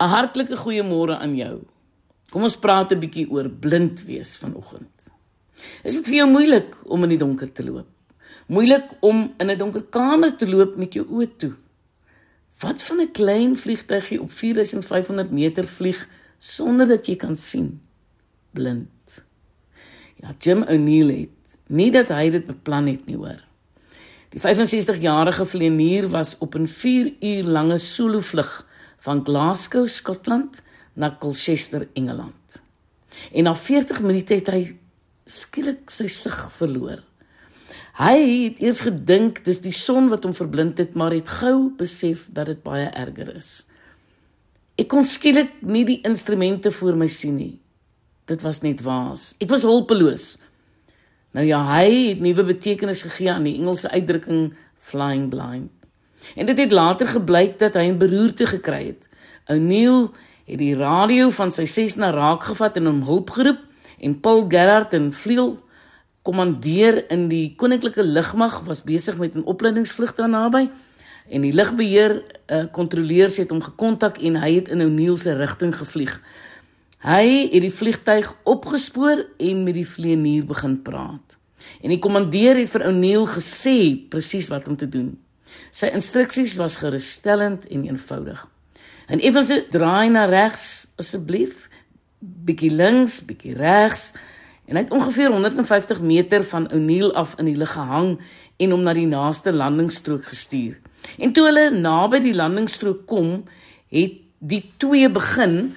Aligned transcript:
'n 0.00 0.08
Hartlike 0.08 0.56
goeiemôre 0.56 1.18
aan 1.18 1.36
jou. 1.36 1.62
Kom 2.30 2.42
ons 2.42 2.56
praat 2.56 2.92
'n 2.92 2.98
bietjie 2.98 3.30
oor 3.30 3.48
blind 3.48 4.04
wees 4.04 4.36
vanoggend. 4.36 4.90
Is 5.84 5.94
dit 5.94 6.06
vir 6.06 6.14
jou 6.14 6.28
moeilik 6.30 6.74
om 6.84 7.02
in 7.02 7.08
die 7.08 7.18
donker 7.18 7.52
te 7.52 7.64
loop? 7.64 7.86
Moeilik 8.46 8.90
om 9.00 9.34
in 9.38 9.50
'n 9.50 9.58
donker 9.58 9.82
kamer 9.82 10.36
te 10.36 10.46
loop 10.46 10.76
met 10.76 10.94
jou 10.94 11.06
oë 11.06 11.36
toe? 11.36 11.54
Wat 12.60 12.82
van 12.82 13.00
'n 13.00 13.12
klein 13.12 13.56
vliegtuigie 13.56 14.20
op 14.20 14.32
4500 14.32 15.30
meter 15.30 15.64
vlieg 15.64 16.08
sonder 16.38 16.86
dat 16.86 17.06
jy 17.06 17.16
kan 17.16 17.36
sien? 17.36 17.80
Blind. 18.50 19.24
Ja, 20.16 20.34
Jim 20.38 20.62
O'Neill 20.62 21.10
het 21.20 21.56
nie 21.66 21.90
dat 21.90 22.08
hy 22.08 22.30
dit 22.30 22.46
beplan 22.46 22.86
het 22.86 23.06
nie, 23.06 23.16
hoor. 23.16 23.40
Die 24.34 24.40
65-jarige 24.40 25.46
vlieënier 25.46 26.08
was 26.08 26.36
op 26.38 26.54
'n 26.54 26.66
4 26.66 27.12
uur 27.20 27.44
lange 27.44 27.78
solo 27.78 28.20
vlug 28.20 28.66
van 29.04 29.24
Glasgow, 29.24 29.86
Skotland 29.88 30.62
na 30.96 31.16
Colchester, 31.20 31.88
Engeland. 31.92 32.62
En 33.32 33.44
na 33.44 33.54
40 33.54 34.00
minute 34.02 34.34
het 34.34 34.48
hy 34.52 34.62
skielik 35.28 35.92
sy 35.92 36.08
sig 36.12 36.38
verloor. 36.56 37.02
Hy 38.00 38.16
het 38.18 38.62
eers 38.64 38.80
gedink 38.82 39.44
dis 39.46 39.60
die 39.62 39.74
son 39.76 40.08
wat 40.10 40.24
hom 40.26 40.34
verblind 40.34 40.80
het, 40.82 40.96
maar 40.98 41.14
het 41.14 41.28
gou 41.40 41.70
besef 41.78 42.26
dat 42.34 42.50
dit 42.50 42.62
baie 42.64 42.88
erger 42.90 43.30
is. 43.36 43.52
Ek 44.80 44.88
kon 44.90 45.06
skielik 45.06 45.60
nie 45.62 45.84
die 45.86 46.00
instrumente 46.02 46.72
voor 46.74 46.98
my 46.98 47.06
sien 47.06 47.36
nie. 47.38 47.54
Dit 48.26 48.42
was 48.42 48.64
net 48.64 48.82
waas. 48.82 49.34
Ek 49.38 49.52
was 49.52 49.66
hulpeloos. 49.68 50.32
Nou 51.36 51.44
ja, 51.46 51.60
hy 51.76 52.14
het 52.14 52.24
nuwe 52.24 52.48
betekenis 52.54 53.04
gegee 53.06 53.30
aan 53.30 53.46
die 53.46 53.58
Engelse 53.60 53.92
uitdrukking 53.92 54.54
flying 54.80 55.28
blind. 55.30 55.70
En 56.34 56.46
dit 56.46 56.58
het 56.58 56.72
later 56.72 57.08
gebleik 57.08 57.58
dat 57.58 57.74
hy 57.74 57.88
'n 57.88 57.98
beroerte 57.98 58.46
gekry 58.46 58.86
het. 58.86 59.08
O'Neill 59.46 60.08
het 60.44 60.58
die 60.58 60.76
radio 60.76 61.30
van 61.30 61.52
sy 61.52 61.64
Cessna 61.64 62.10
raakgevat 62.10 62.76
en 62.76 62.86
hom 62.86 63.02
hulp 63.02 63.30
geroep 63.30 63.60
en 64.00 64.20
Paul 64.20 64.44
Gerard 64.48 64.92
en 64.94 65.12
vleuel 65.12 65.58
kommandeer 66.22 67.10
in 67.10 67.28
die 67.28 67.54
koninklike 67.56 68.02
lugmag 68.02 68.60
was 68.64 68.82
besig 68.82 69.16
met 69.16 69.34
'n 69.34 69.44
opleidingsvlug 69.44 70.14
daar 70.14 70.28
naby 70.28 70.70
en 71.28 71.40
die 71.40 71.52
lugbeheer 71.52 72.22
uh, 72.46 72.64
kontroleurs 72.72 73.36
het 73.36 73.50
hom 73.50 73.62
gekontak 73.62 74.18
en 74.18 74.36
hy 74.36 74.54
het 74.54 74.68
in 74.68 74.82
O'Neill 74.84 75.16
se 75.16 75.32
rigting 75.36 75.76
gevlieg. 75.76 76.20
Hy 77.04 77.48
het 77.52 77.60
die 77.60 77.72
vliegtyg 77.72 78.34
opgespoor 78.48 79.26
en 79.38 79.64
met 79.64 79.74
die 79.74 79.88
vlieënier 79.88 80.44
begin 80.48 80.82
praat. 80.82 81.36
En 81.80 81.92
die 81.92 81.98
kommandeer 81.98 82.56
het 82.56 82.72
vir 82.72 82.86
O'Neill 82.88 83.26
gesê 83.28 83.76
presies 84.08 84.48
wat 84.48 84.68
om 84.68 84.76
te 84.76 84.88
doen. 84.88 85.14
Sy 85.74 85.90
instruksies 85.92 86.56
was 86.60 86.78
gerusstellend 86.82 87.66
en 87.66 87.84
eenvoudig. 87.84 88.40
En 89.06 89.20
effens 89.20 89.52
draai 89.70 90.08
na 90.08 90.24
regs 90.24 90.86
asseblief, 90.96 91.68
bietjie 92.18 92.72
links, 92.72 93.20
bietjie 93.24 93.54
regs. 93.58 94.12
En 94.64 94.78
hy 94.78 94.84
het 94.86 94.94
ongeveer 94.96 95.30
150 95.34 96.00
meter 96.00 96.44
van 96.48 96.70
O'Neill 96.72 97.12
af 97.12 97.34
in 97.38 97.50
die 97.50 97.58
lug 97.58 97.74
gehang 97.76 98.14
en 98.56 98.72
hom 98.72 98.84
na 98.86 98.94
die 98.96 99.08
naaste 99.08 99.52
landingsstrook 99.52 100.24
gestuur. 100.30 100.78
En 101.18 101.34
toe 101.36 101.44
hulle 101.50 101.68
naby 101.74 102.22
die 102.24 102.34
landingsstrook 102.36 103.04
kom, 103.10 103.42
het 103.92 104.20
die 104.38 104.62
twee 104.80 105.10
begin 105.12 105.74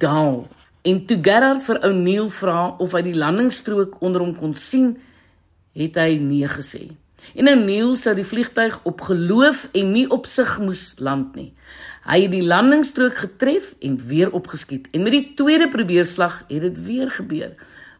daal. 0.00 0.46
En 0.84 1.04
toe 1.08 1.18
Gerard 1.24 1.64
vir 1.64 1.80
O'Neill 1.84 2.30
vra 2.32 2.74
of 2.80 2.94
hy 2.96 3.02
die 3.06 3.18
landingsstrook 3.18 4.00
onder 4.04 4.24
hom 4.24 4.34
kon 4.36 4.54
sien, 4.56 4.94
het 5.76 5.96
hy 6.00 6.16
nee 6.22 6.48
gesê. 6.48 6.86
En 7.34 7.48
O'Neill 7.48 7.96
sou 7.96 8.14
die 8.14 8.26
vliegtyg 8.26 8.76
op 8.84 9.00
geloof 9.00 9.68
en 9.72 9.92
nie 9.92 10.04
op 10.10 10.26
sig 10.26 10.58
moes 10.60 10.94
land 10.98 11.34
nie. 11.34 11.52
Hy 12.04 12.18
het 12.26 12.34
die 12.34 12.44
landingsstrook 12.44 13.16
getref 13.16 13.74
en 13.80 13.96
weer 14.06 14.32
opgeskiet. 14.36 14.90
En 14.92 15.02
met 15.02 15.16
die 15.16 15.32
tweede 15.34 15.68
probeerslag 15.68 16.42
het 16.48 16.60
dit 16.60 16.84
weer 16.84 17.10
gebeur. 17.10 17.54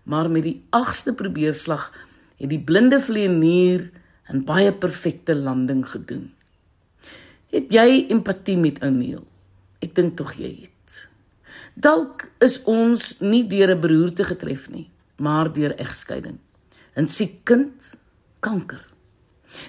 Maar 0.05 0.31
met 0.31 0.43
die 0.43 0.59
agste 0.71 1.15
probeerslag 1.17 1.89
het 2.37 2.51
die 2.51 2.61
blinde 2.61 3.01
vlieënier 3.01 3.91
'n 4.29 4.45
baie 4.45 4.73
perfekte 4.73 5.35
landing 5.35 5.85
gedoen. 5.89 6.33
Het 7.51 7.73
jy 7.73 8.07
empatie 8.09 8.57
met 8.57 8.81
O'Neill? 8.83 9.25
Ek 9.81 9.95
dink 9.95 10.17
tog 10.17 10.33
jy 10.35 10.53
het. 10.61 11.09
Dalk 11.75 12.31
is 12.39 12.63
ons 12.65 13.21
nie 13.21 13.47
deur 13.47 13.75
'n 13.75 13.81
beroerte 13.81 14.25
getref 14.25 14.71
nie, 14.71 14.91
maar 15.17 15.53
deur 15.53 15.75
egskeiding. 15.77 16.39
'n 16.97 17.07
Siek 17.07 17.45
kind, 17.45 17.97
kanker. 18.41 18.94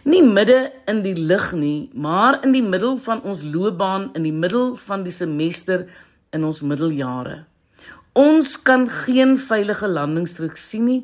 Nie 0.03 0.23
midde 0.23 0.71
in 0.89 1.01
die 1.05 1.15
lig 1.17 1.51
nie, 1.53 1.89
maar 1.93 2.39
in 2.43 2.53
die 2.55 2.63
middel 2.63 2.97
van 3.01 3.21
ons 3.23 3.43
loopbaan, 3.43 4.09
in 4.13 4.23
die 4.23 4.33
middel 4.33 4.75
van 4.75 5.03
die 5.03 5.13
semester 5.13 5.85
in 6.35 6.43
ons 6.43 6.61
middeljare. 6.61 7.43
Ons 8.15 8.55
kan 8.61 8.87
geen 8.89 9.35
veilige 9.37 9.87
landingsstrook 9.91 10.55
sien 10.57 10.85
nie 10.87 11.01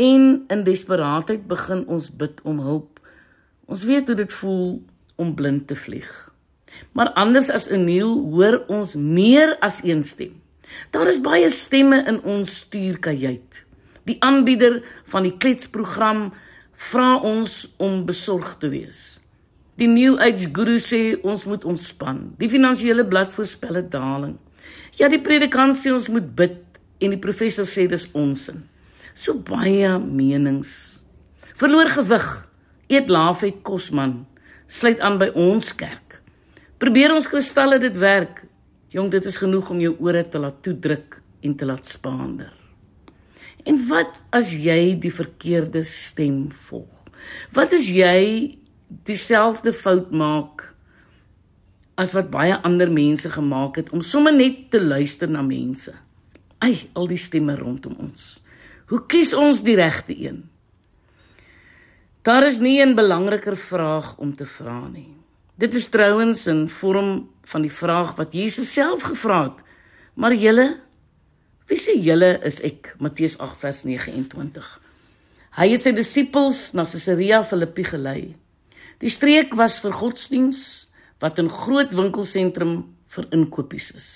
en 0.00 0.44
in 0.50 0.64
desperaatheid 0.66 1.44
begin 1.46 1.84
ons 1.86 2.08
bid 2.18 2.40
om 2.48 2.58
hulp. 2.64 2.98
Ons 3.70 3.84
weet 3.86 4.08
hoe 4.08 4.16
dit 4.18 4.34
voel 4.40 4.66
om 5.22 5.34
blind 5.38 5.66
te 5.70 5.76
vlieg. 5.78 6.10
Maar 6.96 7.12
anders 7.20 7.50
as 7.52 7.68
Eniel 7.70 8.14
hoor 8.32 8.62
ons 8.72 8.96
meer 8.96 9.54
as 9.60 9.82
een 9.84 10.02
stem. 10.02 10.34
Daar 10.90 11.08
is 11.10 11.20
baie 11.20 11.50
stemme 11.50 12.00
in 12.08 12.22
ons 12.24 12.56
stuurkajuit. 12.64 13.64
Die 14.08 14.16
aanbieder 14.24 14.80
van 15.12 15.28
die 15.28 15.36
kletsprogram 15.36 16.30
vra 16.90 17.16
ons 17.22 17.52
om 17.82 18.02
besorg 18.06 18.56
te 18.62 18.70
wees. 18.72 19.20
Die 19.80 19.88
New 19.88 20.18
Age 20.20 20.50
Guru 20.52 20.76
sê 20.82 21.16
ons 21.24 21.46
moet 21.48 21.64
ontspan. 21.64 22.34
Die 22.38 22.50
finansiële 22.52 23.06
blad 23.08 23.32
voorspel 23.32 23.78
'n 23.78 23.88
daling. 23.88 24.36
Ja, 24.98 25.08
die 25.08 25.20
predikant 25.20 25.76
sê 25.76 25.92
ons 25.92 26.08
moet 26.08 26.34
bid 26.36 26.60
en 27.00 27.10
die 27.10 27.18
professor 27.18 27.64
sê 27.64 27.86
dis 27.88 28.08
onsin. 28.12 28.68
So 29.14 29.34
baie 29.34 29.98
menings. 29.98 31.02
Verloor 31.54 31.88
gewig. 31.88 32.48
Eet 32.88 33.08
laafet 33.08 33.62
kos 33.62 33.90
man. 33.90 34.26
Sluit 34.66 35.00
aan 35.00 35.18
by 35.18 35.30
ons 35.34 35.74
kerk. 35.74 36.20
Probeer 36.78 37.14
ons 37.14 37.28
kristalle 37.28 37.78
dit 37.78 37.96
werk. 37.96 38.44
Jong, 38.88 39.10
dit 39.10 39.24
is 39.24 39.36
genoeg 39.36 39.70
om 39.70 39.80
jou 39.80 39.96
ore 40.00 40.28
te 40.28 40.38
laat 40.38 40.62
toedruk 40.62 41.22
en 41.40 41.54
te 41.56 41.64
laat 41.64 41.86
spaander. 41.86 42.61
En 43.64 43.78
wat 43.88 44.22
as 44.30 44.52
jy 44.52 44.98
die 44.98 45.12
verkeerde 45.12 45.84
stem 45.86 46.50
volg? 46.52 47.02
Wat 47.54 47.72
as 47.72 47.86
jy 47.86 48.58
dieselfde 49.06 49.72
fout 49.72 50.10
maak 50.10 50.68
as 51.94 52.14
wat 52.16 52.32
baie 52.32 52.56
ander 52.66 52.90
mense 52.90 53.30
gemaak 53.30 53.78
het 53.78 53.92
om 53.94 54.02
sommer 54.02 54.34
net 54.34 54.70
te 54.70 54.80
luister 54.82 55.30
na 55.30 55.44
mense? 55.46 55.94
Ai, 56.62 56.88
al 56.92 57.06
die 57.10 57.20
stemme 57.20 57.54
rondom 57.58 57.94
ons. 58.02 58.40
Hoe 58.90 59.02
kies 59.06 59.32
ons 59.34 59.62
die 59.66 59.76
regte 59.78 60.14
een? 60.14 60.42
Daar 62.22 62.46
is 62.46 62.58
nie 62.58 62.82
'n 62.82 62.94
belangriker 62.94 63.56
vraag 63.56 64.18
om 64.18 64.34
te 64.34 64.46
vra 64.46 64.88
nie. 64.88 65.14
Dit 65.58 65.74
is 65.74 65.88
trouens 65.88 66.46
'n 66.46 66.68
vorm 66.68 67.28
van 67.42 67.62
die 67.62 67.72
vraag 67.72 68.16
wat 68.16 68.32
Jesus 68.32 68.72
self 68.72 69.02
gevra 69.02 69.42
het. 69.42 69.62
Maar 70.14 70.34
julle 70.34 70.80
Wie 71.68 71.78
sê 71.78 71.94
julle 71.94 72.38
is 72.46 72.60
ek? 72.66 72.96
Matteus 72.98 73.38
8 73.38 73.58
vers 73.60 73.84
29. 73.86 74.70
Hy 75.58 75.66
het 75.68 75.84
sy 75.84 75.92
disippels 75.94 76.72
na 76.74 76.86
Caesarea 76.88 77.42
Philippi 77.44 77.84
gelei. 77.86 78.32
Die 79.02 79.12
streek 79.12 79.54
was 79.58 79.80
vir 79.84 79.94
godsdiens 79.94 80.88
wat 81.22 81.38
'n 81.38 81.48
groot 81.48 81.92
winkelsentrum 81.94 82.94
vir 83.06 83.26
inkopies 83.30 83.92
is. 83.94 84.08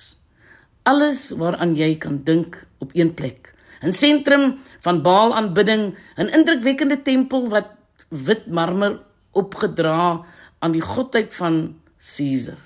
Alles 0.82 1.30
waaraan 1.30 1.76
jy 1.76 1.98
kan 1.98 2.24
dink 2.24 2.66
op 2.78 2.90
een 2.94 3.14
plek. 3.14 3.54
'n 3.82 3.92
Sentrum 3.92 4.58
van 4.80 5.02
Baal 5.02 5.34
aanbidding, 5.34 5.94
'n 6.16 6.32
indrukwekkende 6.32 7.02
tempel 7.02 7.48
wat 7.48 7.68
wit 8.08 8.46
marmer 8.46 9.00
opgedra 9.32 10.24
aan 10.58 10.72
die 10.72 10.80
godheid 10.80 11.34
van 11.34 11.76
Caesar. 11.98 12.60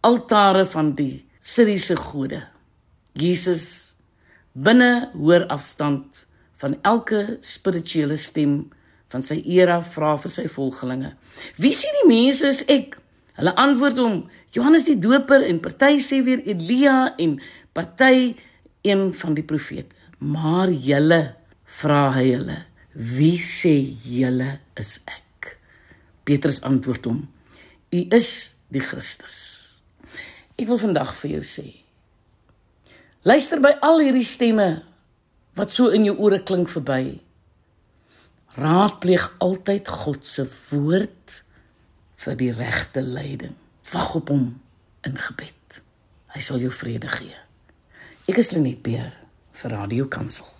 Altare 0.00 0.66
van 0.66 0.94
die 0.94 1.26
Siriëse 1.40 1.96
gode. 1.96 2.46
Jesus 3.12 3.96
binne 4.64 5.10
hoër 5.14 5.46
afstand 5.54 6.24
van 6.58 6.74
elke 6.82 7.38
spirituele 7.44 8.16
stem 8.18 8.64
van 9.12 9.24
sy 9.24 9.38
era 9.46 9.78
vra 9.84 10.16
vir 10.20 10.32
sy 10.32 10.46
volgelinge. 10.50 11.14
Wie 11.56 11.74
sien 11.76 11.94
die 12.02 12.08
mense 12.10 12.50
is 12.50 12.64
ek? 12.68 12.98
Hulle 13.38 13.54
antwoord 13.62 14.00
hom: 14.02 14.18
Johannes 14.54 14.88
die 14.90 14.98
Doper 14.98 15.44
en 15.46 15.62
party 15.64 16.00
sê 16.02 16.20
weer 16.26 16.42
Elia 16.44 17.14
en 17.22 17.38
party 17.72 18.34
een 18.86 19.08
van 19.14 19.38
die 19.38 19.46
profete. 19.46 19.94
Maar 20.18 20.72
julle 20.74 21.22
vra 21.80 22.08
hy 22.18 22.26
hulle: 22.32 22.60
Wie 22.92 23.38
sê 23.44 23.76
julle 24.10 24.50
is 24.76 24.98
ek? 25.06 25.54
Petrus 26.26 26.60
antwoord 26.66 27.08
hom: 27.08 27.20
U 27.94 28.00
is 28.12 28.32
die 28.74 28.82
Christus. 28.84 29.36
Ek 30.58 30.66
wil 30.66 30.80
vandag 30.82 31.14
vir 31.22 31.38
jou 31.38 31.44
sê 31.46 31.68
Luister 33.26 33.58
by 33.58 33.72
al 33.82 33.98
hierdie 33.98 34.26
stemme 34.26 34.68
wat 35.58 35.72
so 35.74 35.90
in 35.90 36.04
jou 36.06 36.14
ore 36.22 36.38
klink 36.46 36.70
verby. 36.70 37.18
Raadpleeg 38.58 39.24
altyd 39.42 39.90
God 39.90 40.26
se 40.26 40.44
woord 40.70 41.40
vir 42.22 42.38
die 42.38 42.52
regte 42.54 43.02
leiding. 43.02 43.56
Wag 43.90 44.14
op 44.20 44.30
hom 44.30 44.46
in 45.06 45.18
gebed. 45.18 45.80
Hy 46.34 46.44
sal 46.44 46.62
jou 46.62 46.70
vrede 46.74 47.10
gee. 47.10 47.34
Ek 48.28 48.38
is 48.38 48.52
Lenet 48.54 48.84
Beer 48.86 49.14
vir 49.58 49.74
Radio 49.74 50.06
Kansel. 50.06 50.57